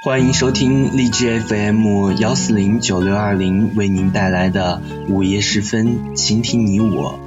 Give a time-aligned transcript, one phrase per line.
[0.00, 7.18] 欢迎收听荔枝 FM 幺四零九六二零为您带来的午夜时分，倾听你我。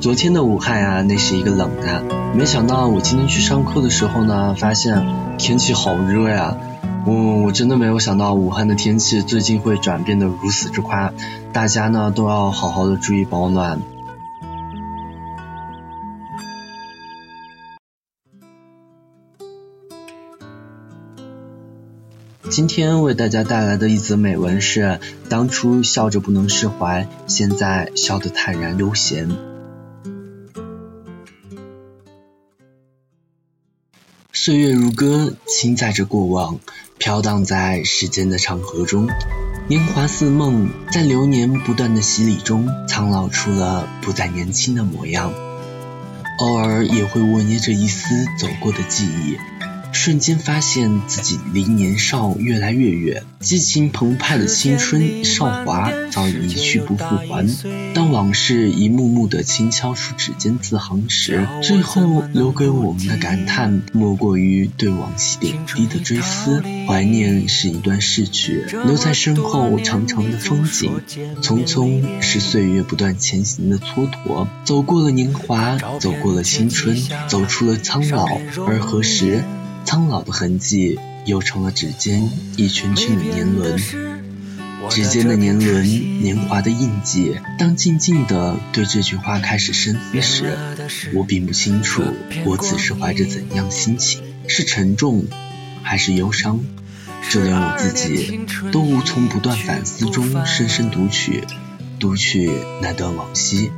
[0.00, 2.02] 昨天的武汉啊，那是一个冷的，
[2.34, 6.56] 没想到我今天去上课的时候呢，发现天气好热呀。
[7.04, 11.12] 我我真的没有想到武汉的天气最近会转变的如此之快，
[11.52, 13.78] 大家呢都要好好的注意保暖。
[22.50, 29.28] 今天为大家带来的一则美文是：当初笑着不能释怀，现在笑得坦然悠闲。
[34.32, 36.58] 岁月如歌，轻载着过往，
[36.96, 39.08] 飘荡在时间的长河中。
[39.68, 45.34] 年华似梦，在流年不断的洗礼中，苍老出了不再年轻的模样。
[46.38, 49.36] 偶尔也会握捏着一丝走过的记忆。
[50.00, 57.44] 瞬间发现自己离年少越来越远，激情澎湃的青春少华早已一去不复还。
[57.94, 66.62] 当往事一幕幕的轻敲出指尖字行时，最后留给我们的感叹，莫过于对往昔点滴的追思。
[66.86, 71.02] 怀念是一段逝去，留在身后长长的风景。
[71.42, 78.26] 匆匆是岁月不断前行的蹉跎，走过了年华，走过了青春，走出了苍老，
[78.64, 79.42] 而何时？
[79.88, 83.78] 苍老的痕迹又成了指尖一圈圈的年轮，
[84.90, 87.34] 指尖的年轮，年华的印记。
[87.58, 90.58] 当静静的对这句话开始深思时，
[91.14, 92.02] 我并不清楚
[92.44, 95.24] 我此时怀着怎样心情，是沉重
[95.82, 96.60] 还是忧伤，
[97.30, 101.44] 就连我自己都无从不断反思中深深读取，
[101.98, 102.50] 读取
[102.82, 103.70] 那段往昔。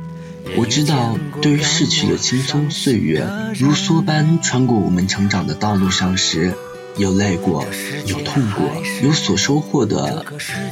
[0.57, 3.25] 我知道，对于逝去的青葱岁月，
[3.57, 6.53] 如梭般穿过我们成长的道路上时，
[6.97, 7.65] 有累过，
[8.05, 8.69] 有痛过，
[9.03, 10.25] 有所收获的，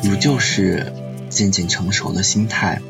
[0.04, 0.94] 如就是
[1.30, 2.82] 渐渐成熟的心态，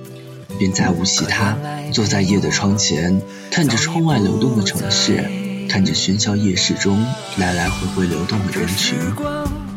[0.57, 1.56] 便再无其他。
[1.91, 5.29] 坐在夜的窗前，看着窗外流动的城市，
[5.69, 7.06] 看着喧嚣夜市中
[7.38, 8.97] 来来回回流动的人群，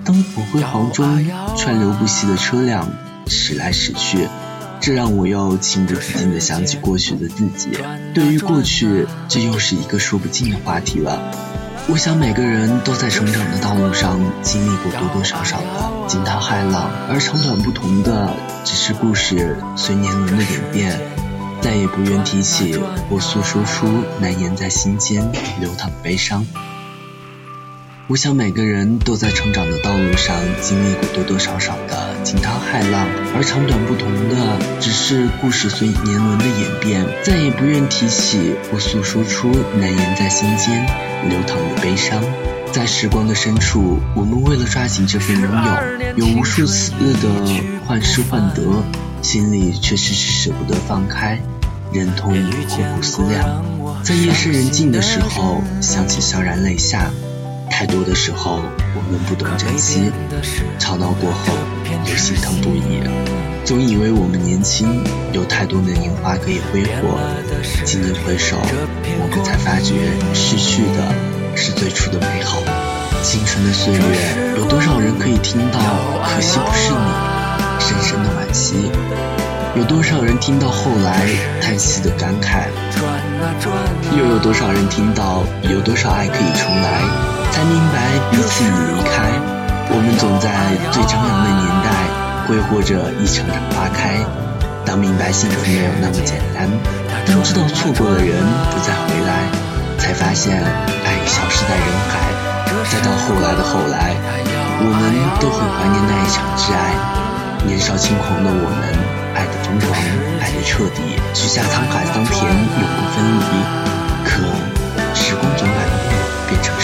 [0.04, 1.26] 灯火辉煌中
[1.56, 2.90] 川流不息的车辆
[3.26, 4.28] 驶来驶去。
[4.82, 7.70] 这让我又情不自禁地想起过去的自己。
[8.12, 11.22] 对于过去，这又是一个说不尽的话题了。
[11.86, 18.34] 我想每个人都在成长的道路上经历过多多少少的惊涛骇浪，而长短不同的，
[18.64, 21.00] 只是故事随年轮的演变，
[21.60, 22.76] 再也不愿提起
[23.08, 23.86] 或诉说出
[24.20, 25.22] 难言在心间
[25.60, 26.44] 流淌的悲伤。
[28.12, 39.50] 我想每个人都在成长的道路上经历过多多少少的惊涛骇浪，而长短不同的，只是故事随年轮的演变，再也不愿提起或诉说出
[39.80, 40.84] 难言在心间
[41.26, 42.22] 流淌的悲伤。
[42.70, 47.30] 在时光的深处，我们为了抓紧这份拥有，有无数次的
[47.86, 48.84] 患失患得，
[49.22, 51.40] 心里却迟迟舍不得放开，
[51.90, 53.64] 忍痛苦苦思量，
[54.04, 57.10] 在夜深人静的时候，想起潸然泪下。
[57.72, 58.60] 太多的时候，
[58.94, 60.12] 我们不懂珍惜，
[60.78, 61.54] 吵闹过后
[62.06, 63.02] 又心疼不已。
[63.64, 65.02] 总以为我们年轻，
[65.32, 67.18] 有太多的年华可以挥霍，
[67.84, 68.56] 今年回首，
[69.18, 69.94] 我们才发觉
[70.34, 72.58] 失去的是最初的美好。
[73.22, 75.80] 青春的岁月，有多少人可以听到
[76.22, 77.00] “可惜不是你”，
[77.80, 78.76] 深深的惋惜；
[79.74, 81.26] 有多少人听到后来
[81.60, 82.68] 叹息的感慨，
[84.16, 87.31] 又有多少人听到有多少爱可以重来。
[87.52, 89.28] 才明白彼此已离开，
[89.92, 90.48] 我们总在
[90.90, 91.92] 最张扬的年代
[92.48, 94.16] 挥霍着一场场花开。
[94.84, 96.66] 当明白幸福没有那么简单，
[97.28, 98.34] 当知道错过的人
[98.72, 99.46] 不再回来，
[100.00, 102.18] 才发现爱已消失在人海。
[102.90, 104.16] 再到后来的后来，
[104.80, 105.00] 我们
[105.38, 106.96] 都很怀念那一场挚爱。
[107.64, 108.82] 年少轻狂的我们，
[109.36, 109.92] 爱的疯狂，
[110.40, 113.52] 爱的彻底，许下沧海桑田，永不分离。
[114.24, 114.42] 可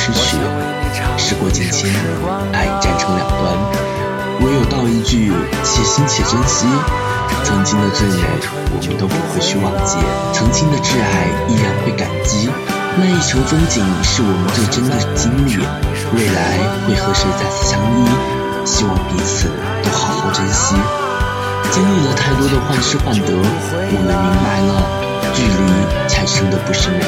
[0.09, 0.39] 失去。
[1.17, 1.91] 时过境迁，
[2.53, 3.53] 爱已站成两端，
[4.41, 5.33] 唯有道一句
[5.63, 6.67] 且行且珍惜。
[7.45, 8.25] 曾经的最美，
[8.73, 9.99] 我们都不会去忘记；
[10.33, 12.49] 曾经的挚爱，依然会感激。
[12.97, 15.61] 那一程风景，是我们最真的经历。
[16.17, 16.57] 未来
[16.87, 18.09] 会和谁再次相依？
[18.65, 19.49] 希望彼此
[19.85, 20.75] 都好好珍惜。
[21.71, 24.81] 经历了太多的患失患得，我们明白了，
[25.35, 27.05] 距离产生的不是美，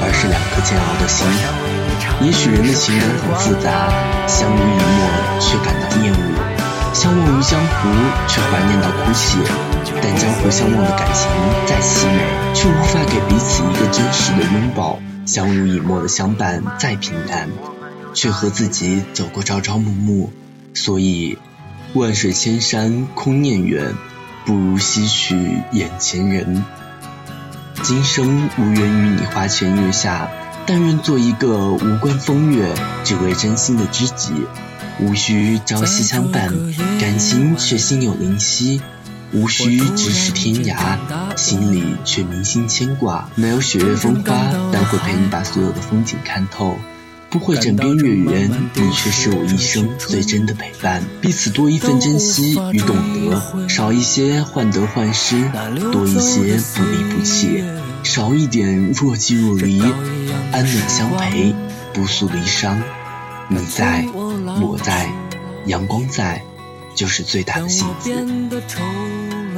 [0.00, 1.87] 而是两颗煎熬的心。
[2.20, 3.88] 也许人的情感很复杂，
[4.26, 7.88] 相濡以沫却感到厌恶，相忘于江湖
[8.26, 9.38] 却怀念到哭泣。
[10.02, 11.28] 但江湖相忘的感情
[11.66, 14.98] 再凄美，却无法给彼此一个真实的拥抱。
[15.26, 17.48] 相濡以沫的相伴再平淡，
[18.14, 20.32] 却和自己走过朝朝暮暮。
[20.74, 21.38] 所以，
[21.94, 23.94] 万水千山空念远，
[24.44, 26.64] 不如惜取眼前人。
[27.82, 30.28] 今生无缘与你花前月下，
[30.68, 34.32] 但愿做一个无关风月，只为真心的知己。
[35.00, 36.52] 无需朝夕相伴，
[37.00, 38.78] 感情却心有灵犀；
[39.32, 40.98] 无需咫尺天涯，
[41.36, 43.30] 心里却铭心牵挂。
[43.34, 44.36] 没有雪月风花，
[44.70, 46.76] 但会陪你把所有的风景看透；
[47.30, 51.02] 不会枕边月圆，你却是我一生最真的陪伴。
[51.22, 52.94] 彼此多一份珍惜与懂
[53.30, 55.50] 得，少一些患得患失，
[55.92, 57.64] 多一些不离不弃，
[58.08, 59.82] 少一点若即若离，
[60.50, 61.54] 安暖相陪，
[61.92, 62.74] 不诉离殇。
[63.50, 65.12] 你在，我在，
[65.66, 66.42] 阳光在，
[66.94, 68.10] 就是最大的幸福。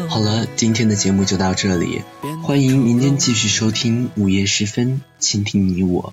[0.08, 2.02] 好了，今天的节目就到这里，
[2.42, 6.12] 欢迎明天继续收听午夜时分，倾听你我。